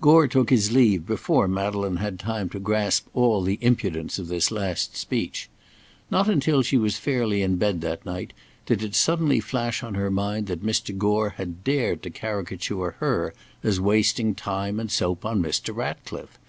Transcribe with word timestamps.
Gore 0.00 0.26
took 0.26 0.50
his 0.50 0.72
leave 0.72 1.06
before 1.06 1.46
Madeleine 1.46 1.98
had 1.98 2.18
time 2.18 2.48
to 2.48 2.58
grasp 2.58 3.06
all 3.14 3.42
the 3.44 3.60
impudence 3.60 4.18
of 4.18 4.26
this 4.26 4.50
last 4.50 4.96
speech. 4.96 5.48
Not 6.10 6.28
until 6.28 6.62
she 6.62 6.76
was 6.76 6.96
fairly 6.98 7.42
in 7.42 7.58
bed 7.58 7.80
that 7.82 8.04
night 8.04 8.32
did 8.66 8.82
it 8.82 8.96
suddenly 8.96 9.38
flash 9.38 9.84
on 9.84 9.94
her 9.94 10.10
mind 10.10 10.48
that 10.48 10.66
Mr. 10.66 10.98
Gore 10.98 11.30
had 11.30 11.62
dared 11.62 12.02
to 12.02 12.10
caricature 12.10 12.96
her 12.98 13.32
as 13.62 13.78
wasting 13.80 14.34
time 14.34 14.80
and 14.80 14.90
soap 14.90 15.24
on 15.24 15.40
Mr. 15.40 15.72
Ratcliffe. 15.76 16.40